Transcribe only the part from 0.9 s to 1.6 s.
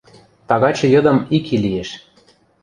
йыдым ик и